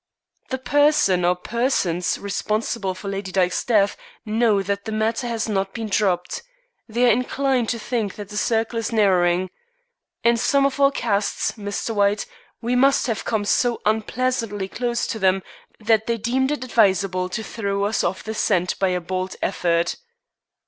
"The 0.49 0.57
person, 0.57 1.23
or 1.23 1.35
persons, 1.35 2.17
responsible 2.17 2.95
for 2.95 3.07
Lady 3.07 3.31
Dyke's 3.31 3.63
death 3.63 3.95
know 4.25 4.63
that 4.63 4.85
the 4.85 4.91
matter 4.91 5.27
has 5.27 5.47
not 5.47 5.75
been 5.75 5.89
dropped. 5.89 6.41
They 6.89 7.05
are 7.07 7.11
inclined 7.13 7.69
to 7.69 7.77
think 7.77 8.15
that 8.15 8.29
the 8.29 8.35
circle 8.37 8.79
is 8.79 8.91
narrowing. 8.91 9.51
In 10.23 10.37
some 10.37 10.65
of 10.65 10.79
our 10.79 10.89
casts, 10.89 11.51
Mr. 11.51 11.91
White, 11.93 12.25
we 12.63 12.75
must 12.75 13.05
have 13.05 13.25
come 13.25 13.45
so 13.45 13.79
unpleasantly 13.85 14.67
close 14.67 15.05
to 15.05 15.19
them, 15.19 15.43
that 15.79 16.07
they 16.07 16.17
deemed 16.17 16.49
it 16.49 16.63
advisable 16.63 17.29
to 17.29 17.43
throw 17.43 17.83
us 17.83 18.03
off 18.03 18.23
the 18.23 18.33
scent 18.33 18.79
by 18.79 18.87
a 18.87 18.99
bold 18.99 19.35
effort." 19.43 19.97